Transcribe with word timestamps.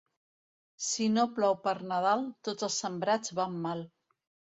Si 0.85 1.09
no 1.17 1.25
plou 1.35 1.53
per 1.67 1.73
Nadal, 1.91 2.25
tots 2.47 2.67
els 2.69 2.79
sembrats 2.85 3.35
van 3.41 3.61
mal. 3.67 3.85